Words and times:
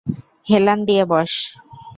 হেলান 0.47 0.79
দিয়ে 0.87 1.03
বস্। 1.07 1.33